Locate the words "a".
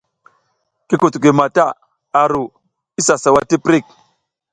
2.19-2.21